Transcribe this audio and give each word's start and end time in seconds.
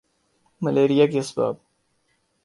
malaria 0.61 1.05
کے 1.07 1.19
اسباب 1.19 1.55